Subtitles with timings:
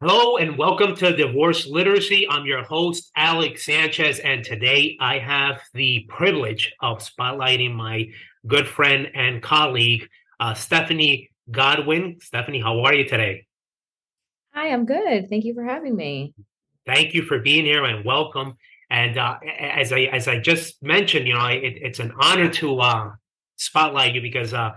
[0.00, 2.24] Hello and welcome to Divorce Literacy.
[2.30, 8.08] I'm your host, Alex Sanchez, and today I have the privilege of spotlighting my
[8.46, 10.08] good friend and colleague,
[10.38, 12.18] uh, Stephanie Godwin.
[12.20, 13.44] Stephanie, how are you today?
[14.54, 15.28] Hi, I'm good.
[15.28, 16.32] Thank you for having me.
[16.86, 18.54] Thank you for being here and welcome.
[18.90, 22.78] And uh, as I as I just mentioned, you know, it, it's an honor to
[22.78, 23.10] uh,
[23.56, 24.70] spotlight you because uh,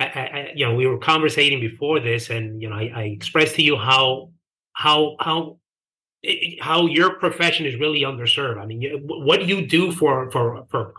[0.00, 3.54] I, I, you know we were conversating before this, and you know I, I expressed
[3.54, 4.30] to you how
[4.76, 5.58] how how
[6.60, 8.60] how your profession is really underserved.
[8.60, 10.92] I mean, what you do for for for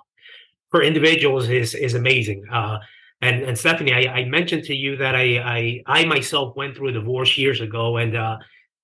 [0.71, 2.43] for individuals is is amazing.
[2.51, 2.79] Uh,
[3.21, 6.89] and and Stephanie, I, I mentioned to you that I, I I myself went through
[6.89, 8.37] a divorce years ago, and uh,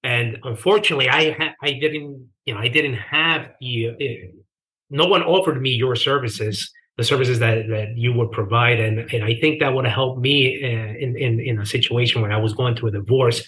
[0.04, 3.96] and unfortunately, I ha- I didn't you know I didn't have you.
[4.92, 9.24] No one offered me your services, the services that that you would provide, and and
[9.24, 12.38] I think that would have helped me uh, in in in a situation where I
[12.38, 13.42] was going through a divorce.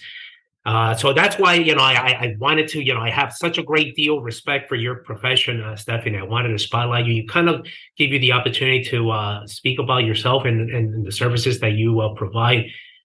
[0.66, 3.56] Uh, so that's why you know I, I wanted to you know I have such
[3.56, 6.18] a great deal of respect for your profession, uh, Stephanie.
[6.18, 7.14] I wanted to spotlight you.
[7.14, 7.64] You kind of
[7.96, 12.00] give you the opportunity to uh, speak about yourself and, and the services that you
[12.00, 12.64] uh, provide,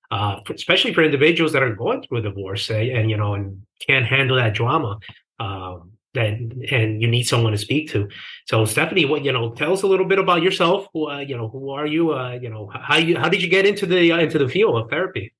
[0.09, 3.35] uh, especially for individuals that are going through a divorce and, eh, and you know
[3.35, 4.97] and can't handle that drama.
[5.39, 8.09] Um, and and you need someone to speak to.
[8.47, 10.87] So Stephanie, what you know, tell us a little bit about yourself.
[10.93, 12.19] Who, you know, who are you?
[12.41, 15.31] you know, how you how did you get into the into the field of therapy?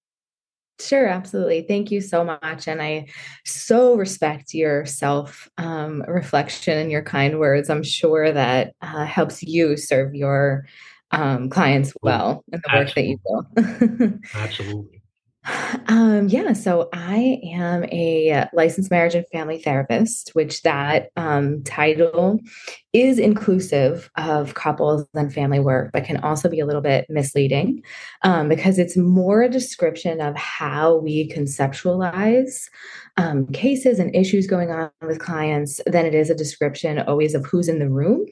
[0.88, 1.62] Sure, absolutely.
[1.64, 2.68] Thank you so much.
[2.68, 3.08] And I
[3.46, 7.70] so respect your self um, reflection and your kind words.
[7.70, 10.66] I'm sure that uh, helps you serve your
[11.12, 13.18] um, clients well in the Absolutely.
[13.56, 14.20] work that you do.
[14.36, 15.01] Absolutely.
[15.88, 22.40] Um, yeah, so I am a licensed marriage and family therapist, which that um, title
[22.94, 27.82] is inclusive of couples and family work, but can also be a little bit misleading
[28.22, 32.70] um, because it's more a description of how we conceptualize
[33.18, 37.46] um, cases and issues going on with clients than it is a description always of
[37.46, 38.26] who's in the room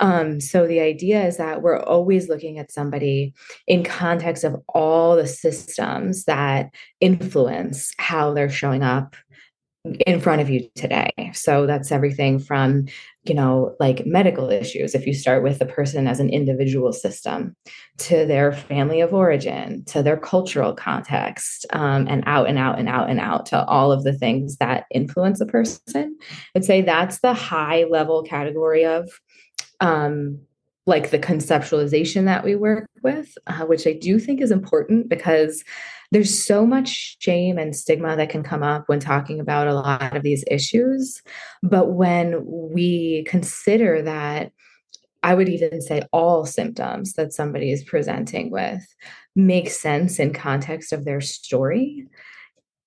[0.00, 3.34] um, so the idea is that we're always looking at somebody
[3.66, 6.70] in context of all the systems that
[7.00, 9.16] influence how they're showing up
[10.06, 11.30] in front of you today.
[11.32, 12.86] So that's everything from,
[13.24, 17.54] you know, like medical issues, if you start with the person as an individual system,
[17.98, 22.88] to their family of origin, to their cultural context, um, and out and out and
[22.88, 26.16] out and out to all of the things that influence a person.
[26.54, 29.08] I'd say that's the high level category of
[29.80, 30.40] um,
[30.86, 35.62] like the conceptualization that we work with, uh, which I do think is important because
[36.10, 40.16] there's so much shame and stigma that can come up when talking about a lot
[40.16, 41.22] of these issues.
[41.62, 44.52] But when we consider that,
[45.22, 48.82] I would even say all symptoms that somebody is presenting with
[49.36, 52.06] make sense in context of their story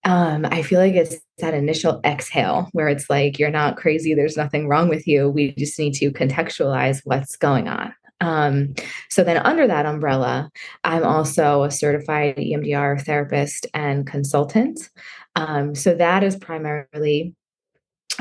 [0.04, 4.14] um, I feel like it's that initial exhale where it's like, you're not crazy.
[4.14, 5.30] There's nothing wrong with you.
[5.30, 7.94] We just need to contextualize what's going on.
[8.20, 8.76] Um,
[9.10, 10.52] so then under that umbrella,
[10.84, 14.90] I'm also a certified EMDR therapist and consultant.
[15.36, 17.36] Um, so that is primarily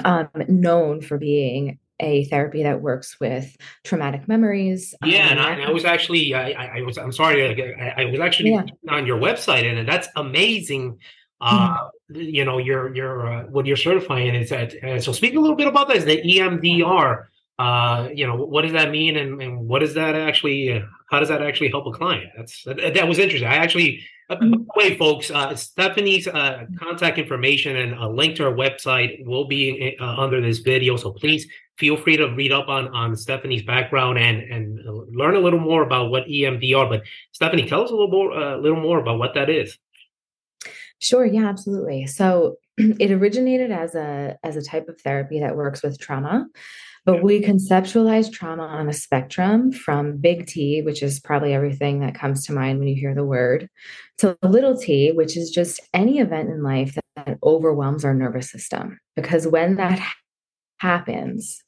[0.04, 3.54] um, known for being a therapy that works with
[3.84, 4.94] traumatic memories.
[5.04, 8.20] Yeah, um, and I, I, was actually, I, I, was, I'm sorry, I, I was
[8.20, 8.64] actually yeah.
[8.88, 10.98] on your website, and that's amazing
[11.40, 12.20] uh, mm-hmm.
[12.20, 14.74] you know, your your uh, what you're certifying is that.
[14.82, 15.96] Uh, so, speak a little bit about that.
[15.96, 17.26] Is the EMDR?
[17.58, 20.72] Uh, you know, what does that mean, and, and what does that actually?
[20.72, 20.80] Uh,
[21.10, 22.30] how does that actually help a client?
[22.36, 23.48] That's that, that was interesting.
[23.48, 28.36] I actually, uh, by the way, folks, uh, Stephanie's uh, contact information and a link
[28.36, 30.96] to her website will be uh, under this video.
[30.96, 34.80] So please feel free to read up on on Stephanie's background and and
[35.14, 36.88] learn a little more about what EMDR.
[36.88, 39.78] But Stephanie, tell us a little more, a little more about what that is.
[41.00, 42.06] Sure, yeah, absolutely.
[42.06, 46.46] So it originated as a as a type of therapy that works with trauma,
[47.04, 52.14] but we conceptualize trauma on a spectrum from big T, which is probably everything that
[52.14, 53.68] comes to mind when you hear the word,
[54.18, 58.50] to little t, which is just any event in life that, that overwhelms our nervous
[58.50, 59.00] system.
[59.16, 60.00] Because when that
[60.78, 61.62] happens,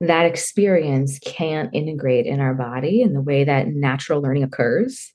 [0.00, 5.12] that experience can't integrate in our body in the way that natural learning occurs,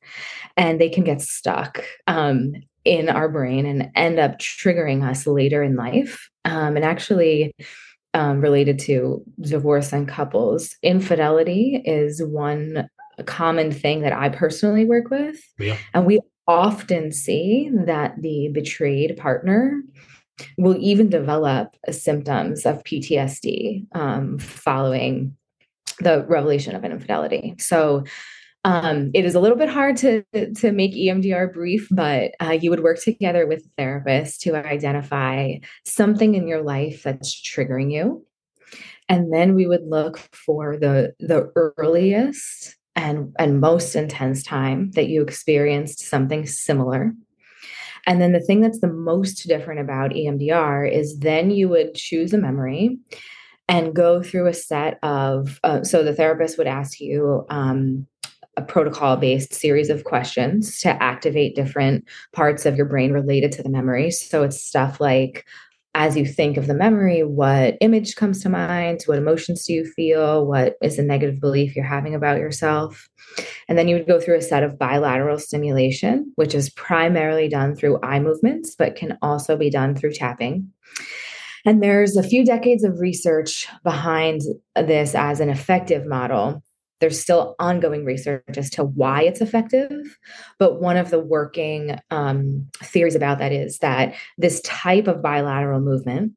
[0.56, 1.84] and they can get stuck.
[2.08, 2.54] Um,
[2.88, 6.30] in our brain and end up triggering us later in life.
[6.46, 7.54] Um, and actually,
[8.14, 10.76] um, related to divorce and couples.
[10.82, 12.90] Infidelity is one
[13.26, 15.40] common thing that I personally work with.
[15.60, 15.78] Yeah.
[15.94, 19.82] And we often see that the betrayed partner
[20.58, 25.36] will even develop symptoms of PTSD um, following
[26.00, 27.56] the revelation of an infidelity.
[27.60, 28.04] So
[28.64, 32.70] um, it is a little bit hard to to make EMDR brief, but uh, you
[32.70, 35.56] would work together with a therapist to identify
[35.86, 38.26] something in your life that's triggering you,
[39.08, 45.08] and then we would look for the the earliest and and most intense time that
[45.08, 47.14] you experienced something similar.
[48.06, 52.34] And then the thing that's the most different about EMDR is then you would choose
[52.34, 52.98] a memory
[53.68, 58.08] and go through a set of uh, so the therapist would ask you um,
[58.58, 63.64] a protocol based series of questions to activate different parts of your brain related to
[63.64, 64.12] the memory.
[64.12, 65.46] So it's stuff like
[65.96, 69.02] as you think of the memory what image comes to mind?
[69.06, 70.46] What emotions do you feel?
[70.46, 73.10] What is the negative belief you're having about yourself?
[73.68, 77.76] And then you would go through a set of bilateral stimulation which is primarily done
[77.76, 80.72] through eye movements but can also be done through tapping.
[81.66, 84.42] And there's a few decades of research behind
[84.76, 86.64] this as an effective model.
[87.00, 90.18] There's still ongoing research as to why it's effective.
[90.58, 95.80] But one of the working um, theories about that is that this type of bilateral
[95.80, 96.34] movement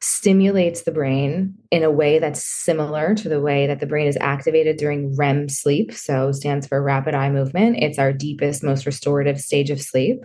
[0.00, 4.18] stimulates the brain in a way that's similar to the way that the brain is
[4.20, 5.92] activated during REM sleep.
[5.92, 7.78] So stands for rapid eye movement.
[7.78, 10.24] It's our deepest, most restorative stage of sleep.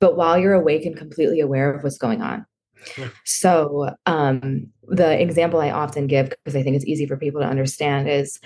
[0.00, 2.46] But while you're awake and completely aware of what's going on.
[3.24, 7.46] So, um, the example I often give, because I think it's easy for people to
[7.46, 8.38] understand, is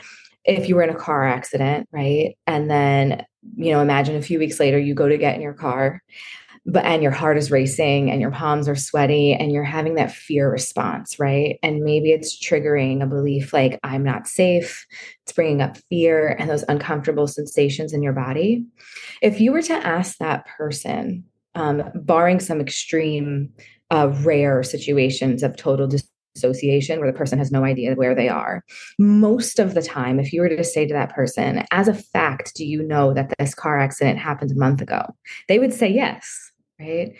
[0.45, 2.37] if you were in a car accident, right?
[2.47, 3.25] And then,
[3.57, 6.03] you know, imagine a few weeks later you go to get in your car,
[6.65, 10.13] but and your heart is racing and your palms are sweaty and you're having that
[10.13, 11.59] fear response, right?
[11.63, 14.87] And maybe it's triggering a belief like, I'm not safe.
[15.25, 18.65] It's bringing up fear and those uncomfortable sensations in your body.
[19.23, 21.25] If you were to ask that person,
[21.55, 23.51] um, barring some extreme
[23.91, 25.87] uh, rare situations of total
[26.35, 28.65] dissociation where the person has no idea where they are.
[28.99, 32.55] Most of the time, if you were to say to that person, as a fact,
[32.55, 35.15] do you know that this car accident happened a month ago?
[35.49, 37.15] They would say yes, right?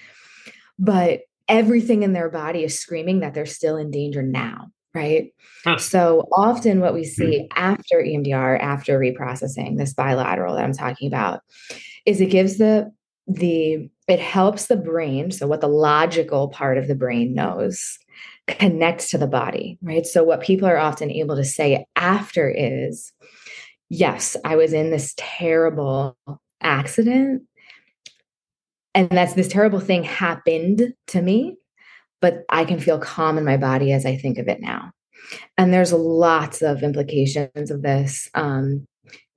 [0.79, 5.33] But everything in their body is screaming that they're still in danger now, right?
[5.65, 5.79] Huh.
[5.79, 7.59] So often, what we see mm-hmm.
[7.59, 11.41] after EMDR, after reprocessing, this bilateral that I'm talking about,
[12.07, 12.93] is it gives the
[13.29, 17.99] the it helps the brain so what the logical part of the brain knows
[18.49, 20.07] connects to the body right?
[20.07, 23.13] So what people are often able to say after is
[23.89, 26.17] yes i was in this terrible
[26.61, 27.43] accident.
[28.95, 31.57] And that's this terrible thing happened to me
[32.21, 34.93] but i can feel calm in my body as i think of it now.
[35.57, 38.87] And there's lots of implications of this um,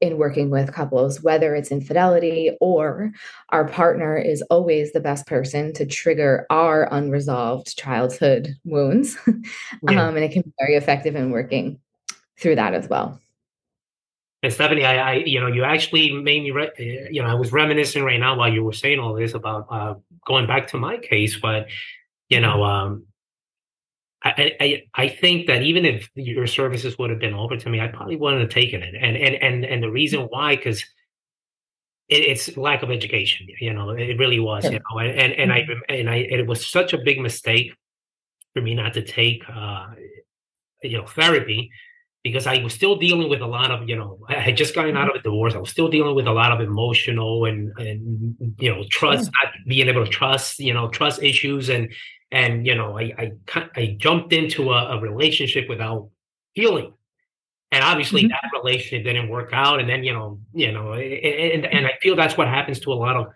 [0.02, 3.12] in working with couples, whether it's infidelity or
[3.50, 9.18] our partner is always the best person to trigger our unresolved childhood wounds.
[9.90, 10.08] Yeah.
[10.08, 11.80] Um, and it can be very effective in working
[12.40, 13.20] through that as well.
[14.42, 17.52] And Stephanie, I, I, you know, you actually made me, re- you know, I was
[17.52, 19.96] reminiscing right now while you were saying all this about uh,
[20.26, 21.68] going back to my case, but
[22.30, 23.06] you know, um,
[24.26, 27.80] I, I, I think that even if your services would have been offered to me,
[27.80, 28.96] I probably wouldn't have taken it.
[29.00, 30.84] And and and and the reason why, because
[32.10, 33.48] it, it's lack of education.
[33.62, 34.66] You know, it really was.
[34.66, 35.80] You know, and and, and I mm-hmm.
[35.90, 37.74] and I it was such a big mistake
[38.54, 39.88] for me not to take uh,
[40.82, 41.70] you know therapy
[42.26, 44.98] because I was still dealing with a lot of, you know, I had just gotten
[44.98, 45.54] out of a divorce.
[45.54, 49.46] I was still dealing with a lot of emotional and, and you know, trust, yeah.
[49.46, 51.70] not being able to trust, you know, trust issues.
[51.70, 51.94] And
[52.36, 56.10] and you know I I, I jumped into a, a relationship without
[56.54, 56.94] healing,
[57.72, 58.32] and obviously mm-hmm.
[58.32, 59.80] that relationship didn't work out.
[59.80, 63.00] And then you know you know and and I feel that's what happens to a
[63.06, 63.28] lot of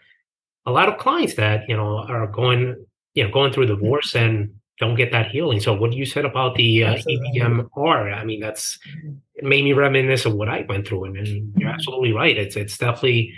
[0.66, 2.76] a lot of clients that you know are going
[3.14, 3.82] you know going through mm-hmm.
[3.82, 5.60] divorce and don't get that healing.
[5.60, 6.96] So what you said about the uh,
[7.36, 9.16] EMDR, I mean that's mm-hmm.
[9.36, 11.68] it made me reminisce of what I went through, and, and you're mm-hmm.
[11.68, 12.38] absolutely right.
[12.38, 13.34] It's it's definitely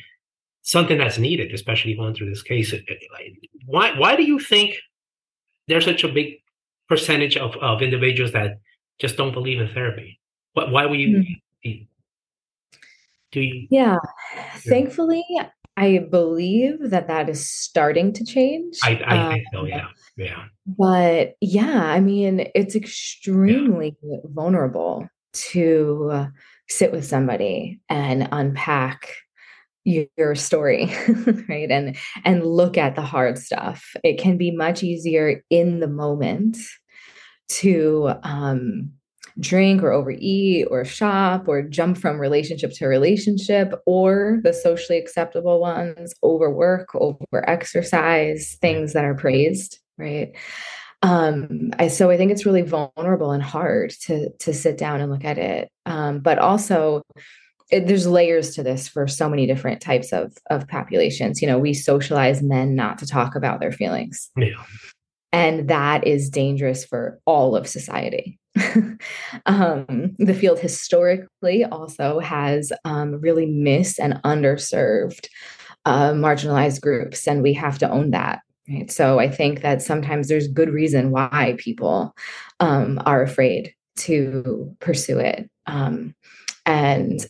[0.64, 2.74] something that's needed, especially going through this case.
[3.68, 4.76] Why why do you think
[5.72, 6.36] there's such a big
[6.90, 8.60] percentage of, of individuals that
[9.00, 10.20] just don't believe in therapy.
[10.54, 11.84] But why would you mm-hmm.
[13.32, 13.68] do you?
[13.70, 13.98] Yeah,
[14.58, 15.24] thankfully,
[15.78, 18.78] I believe that that is starting to change.
[18.84, 19.66] I, I um, think so.
[19.66, 19.88] Yeah,
[20.18, 20.44] yeah.
[20.68, 24.18] But yeah, I mean, it's extremely yeah.
[24.26, 26.28] vulnerable to
[26.68, 29.14] sit with somebody and unpack
[29.84, 30.86] your story
[31.50, 31.72] right?
[31.72, 33.96] And and look at the hard stuff.
[34.04, 36.58] It can be much easier in the moment
[37.50, 38.92] to um,
[39.40, 45.60] drink or overeat or shop or jump from relationship to relationship or the socially acceptable
[45.60, 50.36] ones overwork over exercise things that are praised right?
[51.04, 55.12] Um I, so i think it's really vulnerable and hard to to sit down and
[55.12, 55.70] look at it.
[55.86, 57.04] Um but also
[57.72, 61.60] it, there's layers to this for so many different types of of populations you know
[61.60, 64.64] we socialize men not to talk about their feelings yeah
[65.34, 68.38] and that is dangerous for all of society
[69.46, 75.28] um, the field historically also has um, really missed and underserved
[75.86, 78.42] uh, marginalized groups, and we have to own that.
[78.70, 78.92] Right.
[78.92, 82.16] So I think that sometimes there's good reason why people
[82.60, 85.50] um, are afraid to pursue it.
[85.66, 86.16] Um,
[86.66, 87.26] and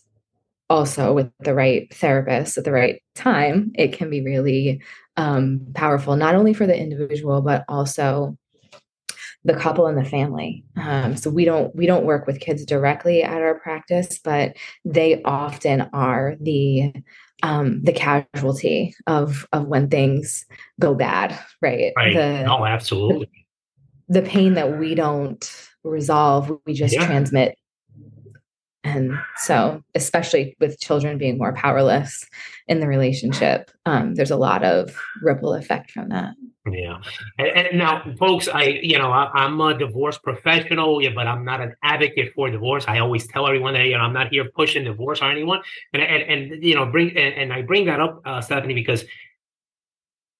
[0.71, 4.81] also with the right therapist at the right time, it can be really
[5.17, 8.37] um, powerful, not only for the individual, but also
[9.43, 10.63] the couple and the family.
[10.77, 15.21] Um, so we don't we don't work with kids directly at our practice, but they
[15.23, 16.93] often are the
[17.43, 20.45] um, the casualty of of when things
[20.79, 21.91] go bad, right?
[21.97, 22.15] Right.
[22.15, 23.29] The, no, absolutely.
[24.07, 25.51] The, the, pain that we don't
[25.83, 27.05] resolve, we just yeah.
[27.05, 27.57] transmit.
[28.83, 32.25] And so, especially with children being more powerless
[32.67, 36.33] in the relationship, um, there's a lot of ripple effect from that.
[36.65, 36.97] Yeah,
[37.39, 41.43] and, and, now, folks, I you know I, am a divorce professional, yeah, but I'm
[41.43, 42.85] not an advocate for divorce.
[42.87, 45.61] I always tell everyone that you know I'm not here pushing divorce on anyone,
[45.93, 49.05] and and, and you know bring and, and I bring that up, uh, Stephanie, because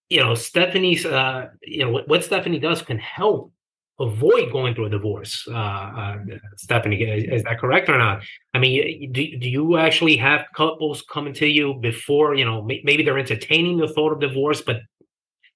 [0.09, 3.51] you know Stephanie's uh, you know what, what Stephanie does can help
[4.01, 5.47] avoid going through a divorce.
[5.47, 6.17] Uh, uh,
[6.57, 8.23] Stephanie, is, that correct or not?
[8.53, 13.03] I mean, do, do you actually have couples coming to you before, you know, maybe
[13.03, 14.81] they're entertaining the thought of divorce, but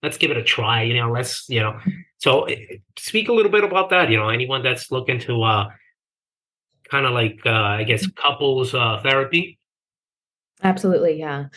[0.06, 0.84] let's give it a try.
[0.84, 1.80] You know, let's you know.
[2.18, 4.10] So eh, speak a little bit about that.
[4.10, 5.70] You know, anyone that's looking to uh,
[6.90, 9.60] kind of like uh, I guess couples uh, therapy.
[10.64, 11.48] Absolutely, yeah.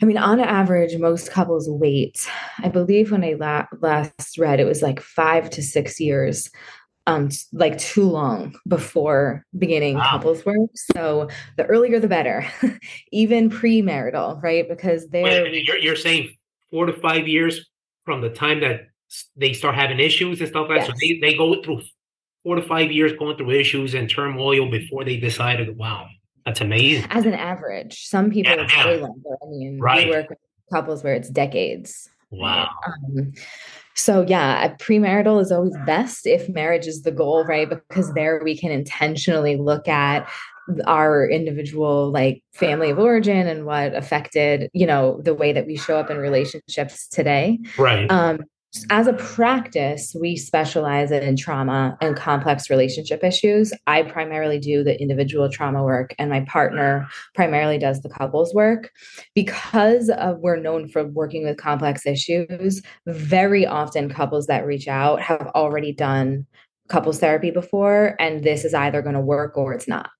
[0.00, 2.28] I mean, on average, most couples wait.
[2.58, 6.50] I believe when I la- last read, it was like five to six years,
[7.06, 10.10] um, like too long before beginning wow.
[10.10, 10.70] couples work.
[10.94, 12.46] So the earlier the better,
[13.12, 14.68] even premarital, right?
[14.68, 16.36] Because they're you're, you're saying
[16.70, 17.68] four to five years
[18.04, 18.88] from the time that
[19.36, 20.86] they start having issues and stuff like that.
[20.86, 21.82] So they, they go through
[22.44, 26.08] four to five years going through issues and turmoil before they decided, wow,
[26.48, 27.06] that's amazing.
[27.10, 28.86] As an average, some people yeah, it's yeah.
[28.86, 29.36] way longer.
[29.42, 30.06] I mean, right.
[30.06, 30.38] we work with
[30.72, 32.08] couples where it's decades.
[32.30, 32.70] Wow.
[32.86, 33.34] Um,
[33.94, 37.68] so yeah, premarital is always best if marriage is the goal, right?
[37.68, 40.26] Because there we can intentionally look at
[40.86, 45.78] our individual like family of origin and what affected you know the way that we
[45.78, 48.38] show up in relationships today right um
[48.90, 53.72] as a practice we specialize in trauma and complex relationship issues.
[53.86, 58.90] I primarily do the individual trauma work and my partner primarily does the couples work.
[59.34, 65.20] Because of we're known for working with complex issues very often couples that reach out
[65.22, 66.46] have already done
[66.88, 70.10] couples therapy before and this is either going to work or it's not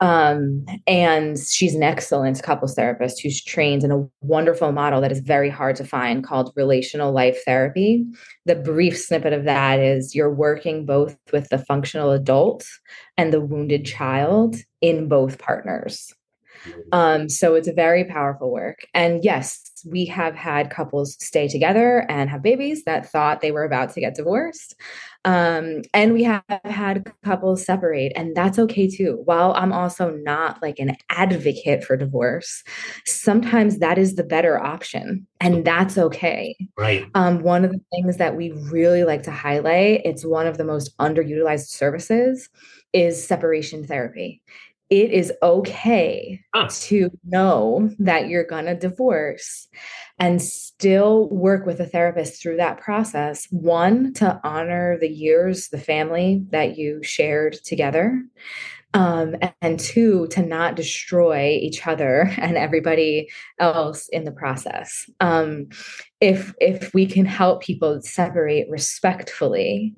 [0.00, 5.20] um, and she's an excellent couples therapist who's trained in a wonderful model that is
[5.20, 8.06] very hard to find called relational life therapy.
[8.46, 12.64] The brief snippet of that is you're working both with the functional adult
[13.16, 16.12] and the wounded child in both partners.
[16.92, 18.80] Um, so it's a very powerful work.
[18.94, 23.64] And yes, we have had couples stay together and have babies that thought they were
[23.64, 24.74] about to get divorced.
[25.28, 29.20] Um, and we have had couples separate, and that's okay too.
[29.26, 32.64] While I'm also not like an advocate for divorce,
[33.04, 36.56] sometimes that is the better option, and that's okay.
[36.78, 37.06] Right.
[37.14, 40.64] Um, one of the things that we really like to highlight, it's one of the
[40.64, 42.48] most underutilized services,
[42.94, 44.40] is separation therapy
[44.90, 46.66] it is okay huh.
[46.70, 49.68] to know that you're going to divorce
[50.18, 53.46] and still work with a therapist through that process.
[53.50, 58.22] One, to honor the years, the family that you shared together.
[58.94, 63.28] Um, and two, to not destroy each other and everybody
[63.60, 65.08] else in the process.
[65.20, 65.68] Um,
[66.20, 69.94] if if we can help people separate respectfully,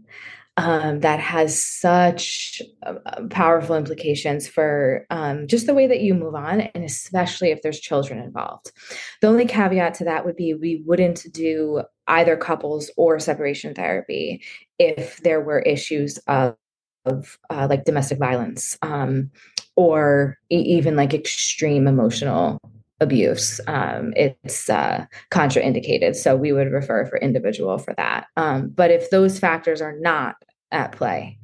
[0.57, 6.15] um, that has such uh, uh, powerful implications for um, just the way that you
[6.15, 8.73] move on, and especially if there's children involved.
[9.21, 14.43] The only caveat to that would be we wouldn't do either couples or separation therapy
[14.79, 16.57] if there were issues of,
[17.05, 19.31] of uh, like domestic violence um,
[19.77, 22.61] or even like extreme emotional
[23.01, 23.61] abuse.
[23.67, 26.15] Um, it's uh, contraindicated.
[26.15, 28.27] So we would refer for individual for that.
[28.37, 30.37] Um, but if those factors are not
[30.73, 31.39] at play.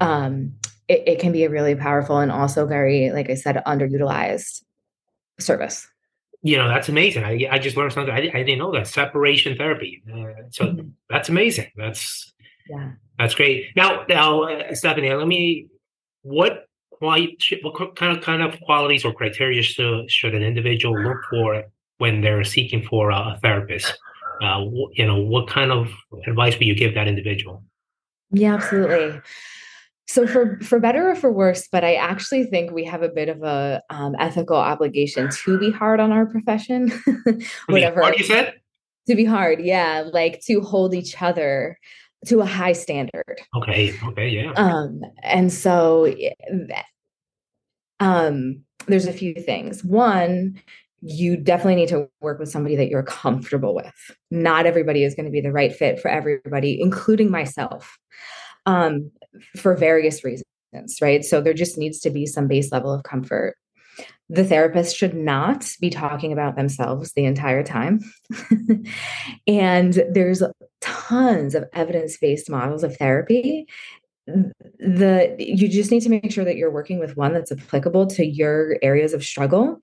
[0.00, 0.54] Um,
[0.88, 4.62] it, it can be a really powerful and also very, like I said, underutilized
[5.38, 5.88] service.
[6.42, 7.24] You know, that's amazing.
[7.24, 8.14] I, I just learned something.
[8.14, 10.02] I, I didn't know that separation therapy.
[10.08, 10.88] Uh, so mm-hmm.
[11.10, 11.70] that's amazing.
[11.76, 12.32] That's
[12.68, 13.66] yeah, that's great.
[13.74, 15.68] Now, now, uh, Stephanie, let me.
[16.22, 16.68] What
[17.00, 21.64] what kind of kind of qualities or criteria should should an individual look for
[21.98, 23.98] when they're seeking for a, a therapist?
[24.42, 25.90] Uh, you know, what kind of
[26.26, 27.62] advice would you give that individual?
[28.30, 29.20] Yeah, absolutely.
[30.08, 33.28] So for for better or for worse, but I actually think we have a bit
[33.28, 36.92] of a um, ethical obligation to be hard on our profession.
[37.66, 38.54] Whatever what you said.
[39.08, 41.78] To be hard, yeah, like to hold each other
[42.26, 43.40] to a high standard.
[43.54, 43.94] Okay.
[44.04, 44.28] Okay.
[44.28, 44.52] Yeah.
[44.52, 46.12] Um, and so,
[48.00, 49.84] um, there's a few things.
[49.84, 50.60] One,
[51.00, 54.10] you definitely need to work with somebody that you're comfortable with.
[54.30, 57.98] Not everybody is going to be the right fit for everybody, including myself,
[58.64, 59.10] um,
[59.56, 60.44] for various reasons,
[61.00, 61.24] right?
[61.24, 63.56] So there just needs to be some base level of comfort.
[64.28, 68.00] The therapist should not be talking about themselves the entire time.
[69.46, 70.42] and there's
[70.80, 73.66] tons of evidence based models of therapy
[74.26, 78.26] the you just need to make sure that you're working with one that's applicable to
[78.26, 79.80] your areas of struggle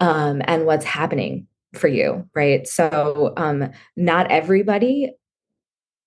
[0.00, 2.66] um, and what's happening for you, right?
[2.66, 5.12] So, um, not everybody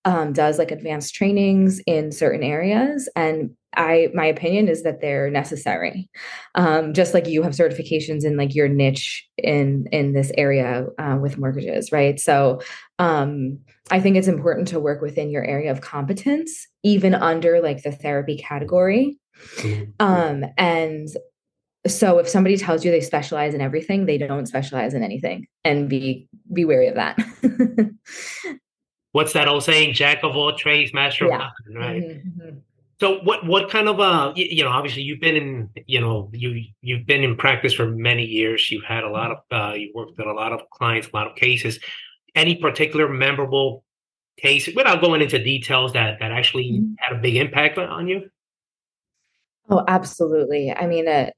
[0.05, 5.29] um, does like advanced trainings in certain areas, and I my opinion is that they're
[5.29, 6.09] necessary.
[6.55, 11.17] Um, just like you have certifications in like your niche in in this area uh,
[11.21, 12.19] with mortgages, right?
[12.19, 12.61] So,
[12.99, 13.59] um,
[13.91, 17.91] I think it's important to work within your area of competence, even under like the
[17.91, 19.17] therapy category.
[19.57, 19.91] Mm-hmm.
[19.99, 21.07] Um, and
[21.85, 25.89] so if somebody tells you they specialize in everything they don't specialize in anything and
[25.89, 27.17] be be wary of that
[29.11, 32.57] what's that old saying jack of all trades master of none right mm-hmm, mm-hmm.
[32.99, 36.63] So what what kind of uh you know obviously you've been in you know you
[36.81, 40.17] you've been in practice for many years you've had a lot of uh you worked
[40.17, 41.79] with a lot of clients a lot of cases
[42.35, 43.83] any particular memorable
[44.37, 46.93] case without going into details that that actually mm-hmm.
[46.97, 48.29] had a big impact on you
[49.69, 50.71] Oh, absolutely.
[50.71, 51.31] I mean, uh,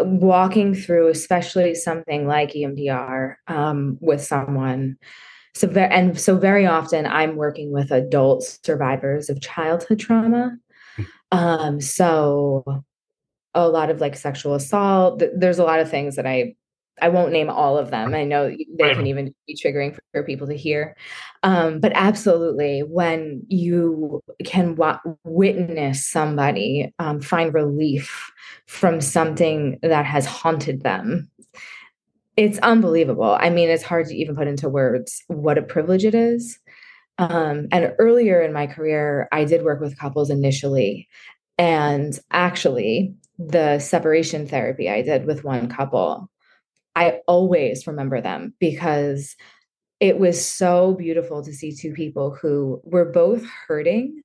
[0.00, 4.98] walking through, especially something like EMDR um, with someone.
[5.54, 10.56] So, ve- and so very often I'm working with adult survivors of childhood trauma.
[10.96, 11.02] Hmm.
[11.32, 12.84] Um, so
[13.54, 15.22] a lot of like sexual assault.
[15.34, 16.54] There's a lot of things that I
[17.02, 18.14] I won't name all of them.
[18.14, 20.96] I know they can even be triggering for people to hear.
[21.42, 28.30] Um, but absolutely, when you can wa- witness somebody um, find relief
[28.66, 31.30] from something that has haunted them,
[32.40, 33.36] it's unbelievable.
[33.38, 36.58] I mean, it's hard to even put into words what a privilege it is.
[37.18, 41.06] Um, and earlier in my career, I did work with couples initially.
[41.58, 46.30] And actually, the separation therapy I did with one couple
[46.96, 49.36] I always remember them because
[50.00, 54.22] it was so beautiful to see two people who were both hurting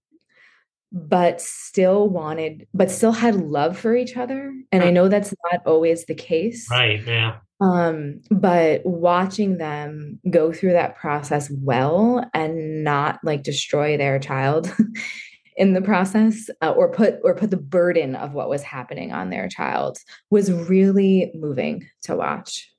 [0.95, 4.55] but still wanted but still had love for each other.
[4.71, 6.67] And i know that's not always the case.
[6.71, 7.37] Right yeah.
[7.59, 14.73] Um but watching them go through that process well and not like destroy their child
[15.57, 19.29] in the process uh, or put or put the burden of what was happening on
[19.29, 19.97] their child
[20.29, 22.71] was really moving to watch.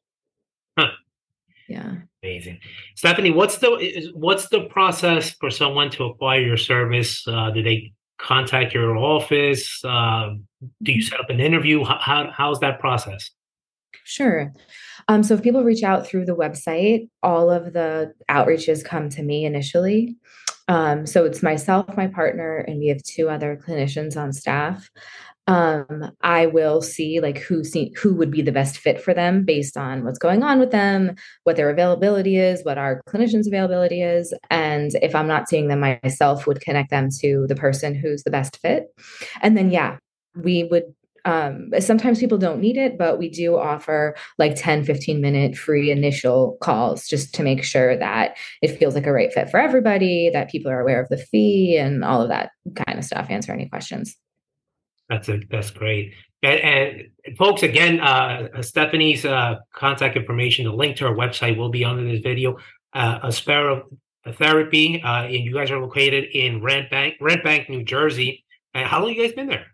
[0.79, 0.89] Huh.
[1.69, 1.97] yeah.
[2.23, 2.61] Amazing.
[2.95, 7.23] Stephanie what's the what's the process for someone to acquire your service?
[7.29, 10.31] Uh, do they contact your office uh,
[10.83, 13.31] do you set up an interview how, how, how's that process
[14.09, 14.53] Sure.
[15.09, 19.23] Um, so if people reach out through the website, all of the outreaches come to
[19.23, 20.17] me initially.
[20.69, 24.91] Um, so it's myself, my partner, and we have two other clinicians on staff.
[25.49, 29.45] Um, I will see like who see, who would be the best fit for them
[29.45, 34.03] based on what's going on with them, what their availability is, what our clinicians' availability
[34.03, 38.25] is, and if I'm not seeing them myself, would connect them to the person who's
[38.25, 38.87] the best fit.
[39.41, 39.99] And then yeah,
[40.35, 40.85] we would
[41.27, 45.91] um, sometimes people don't need it, but we do offer like 10, 15 minute free
[45.91, 50.31] initial calls just to make sure that it feels like a right fit for everybody,
[50.33, 53.27] that people are aware of the fee and all of that kind of stuff.
[53.29, 54.17] Answer any questions.
[55.09, 56.15] That's a, that's great.
[56.43, 61.71] And, and folks, again, uh, Stephanie's uh, contact information, the link to her website will
[61.71, 62.59] be under this video.
[62.93, 63.83] Uh, Aspera
[64.33, 68.45] Therapy, uh, and you guys are located in Red Bank, Red Bank, New Jersey.
[68.75, 69.67] And how long you guys been there?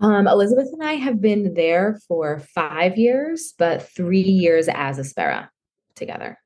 [0.00, 5.48] Um, Elizabeth and I have been there for five years, but three years as Aspera
[5.94, 6.38] together.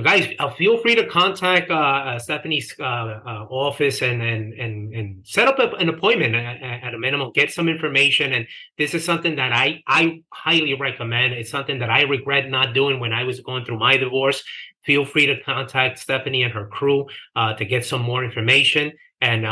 [0.00, 4.94] Guys, uh, feel free to contact uh, uh Stephanie's uh, uh, office and, and and
[4.94, 7.32] and set up an appointment at, at, a minimum.
[7.32, 11.34] Get some information, and this is something that I I highly recommend.
[11.34, 14.42] It's something that I regret not doing when I was going through my divorce.
[14.84, 17.06] Feel free to contact Stephanie and her crew
[17.36, 18.92] to get some more information.
[19.20, 19.46] And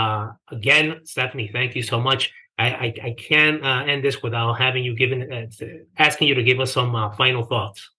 [0.51, 2.33] again, Stephanie, thank you so much.
[2.59, 5.51] I I, I can't end this without having you given
[5.99, 7.91] asking you to give us some final thoughts.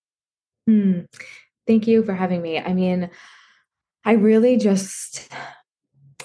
[0.68, 1.02] Hmm.
[1.68, 2.58] Thank you for having me.
[2.60, 3.10] I mean,
[4.06, 5.30] I really just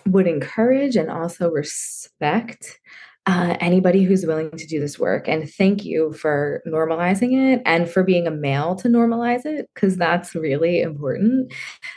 [0.07, 2.79] would encourage and also respect
[3.27, 5.29] uh, anybody who's willing to do this work.
[5.29, 9.97] And thank you for normalizing it and for being a male to normalize it, because
[9.97, 11.53] that's really important.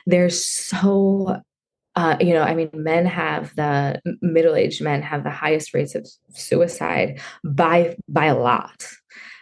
[0.05, 1.41] There's so
[1.95, 6.05] uh, you know, I mean, men have the middle-aged men have the highest rates of
[6.33, 8.85] suicide by by a lot.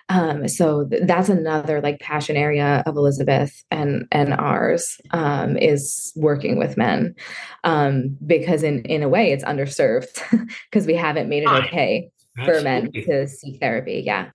[0.09, 6.11] Um, so th- that's another like passion area of Elizabeth and and ours um, is
[6.15, 7.15] working with men.
[7.63, 10.21] Um, because in in a way it's underserved
[10.69, 12.09] because we haven't made it okay
[12.45, 14.03] for men to seek therapy.
[14.05, 14.29] Yeah,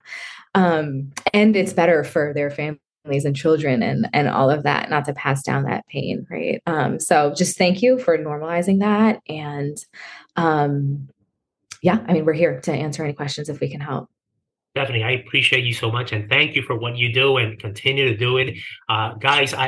[0.54, 5.04] um, and it's better for their families and children and and all of that not
[5.04, 6.62] to pass down that pain right?
[6.66, 9.78] Um so just thank you for normalizing that and
[10.36, 11.08] um
[11.82, 14.10] yeah i mean we're here to answer any questions if we can help
[14.78, 18.04] Definitely, I appreciate you so much, and thank you for what you do and continue
[18.04, 18.54] to do it,
[18.88, 19.52] uh, guys.
[19.52, 19.66] I,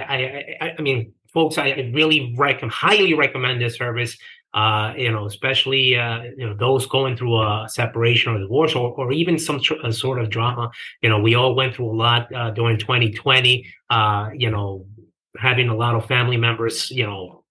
[0.61, 4.17] I, I mean, folks, I really recommend, highly recommend this service.
[4.55, 8.93] Uh, you know, especially uh, you know those going through a separation or divorce, or,
[8.93, 10.71] or even some tr- sort of drama.
[11.03, 13.67] You know, we all went through a lot uh, during 2020.
[13.91, 14.87] Uh, you know,
[15.37, 17.43] having a lot of family members, you know,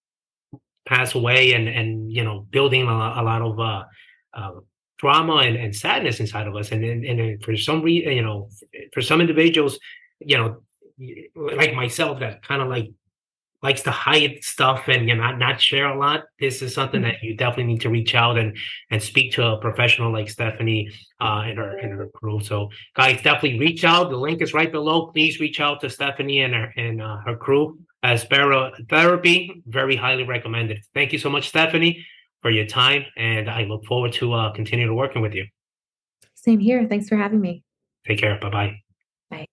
[0.86, 3.84] pass away, and and you know, building a, a lot of uh,
[4.32, 4.60] uh,
[5.00, 6.72] drama and, and sadness inside of us.
[6.72, 8.50] And, and, and for some reason, you know,
[8.92, 9.78] for some individuals,
[10.20, 10.62] you know,
[11.34, 12.90] like myself, that kind of like
[13.62, 17.02] likes to hide stuff and you know not, not share a lot this is something
[17.02, 18.56] that you definitely need to reach out and
[18.90, 22.40] and speak to a professional like stephanie uh and her and her crew.
[22.40, 24.08] So guys definitely reach out.
[24.08, 25.08] The link is right below.
[25.08, 30.24] Please reach out to stephanie and her and uh, her crew as therapy very highly
[30.24, 30.78] recommended.
[30.94, 32.06] Thank you so much stephanie
[32.42, 35.46] for your time, and I look forward to uh, continuing working with you.
[36.34, 36.86] Same here.
[36.88, 37.62] Thanks for having me.
[38.06, 38.38] Take care.
[38.40, 38.80] Bye-bye.
[39.30, 39.46] Bye.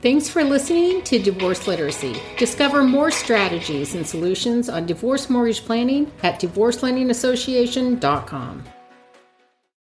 [0.00, 2.14] Thanks for listening to Divorce Literacy.
[2.36, 8.64] Discover more strategies and solutions on divorce mortgage planning at divorcelendingassociation.com.